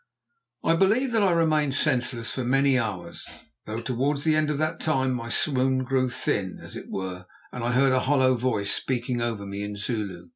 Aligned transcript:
I 0.63 0.75
believe 0.75 1.11
that 1.11 1.21
I 1.21 1.29
remained 1.31 1.75
senseless 1.75 2.31
for 2.31 2.43
many 2.43 2.75
hours, 2.79 3.23
though 3.67 3.77
towards 3.81 4.23
the 4.23 4.35
end 4.35 4.49
of 4.49 4.57
that 4.57 4.79
time 4.79 5.13
my 5.13 5.29
swoon 5.29 5.83
grew 5.83 6.09
thin, 6.09 6.57
as 6.59 6.75
it 6.75 6.89
were, 6.89 7.27
and 7.51 7.63
I 7.63 7.71
heard 7.73 7.91
a 7.93 7.99
hollow 7.99 8.33
voice 8.33 8.71
speaking 8.73 9.21
over 9.21 9.45
me 9.45 9.61
in 9.61 9.75
Zulu. 9.75 10.29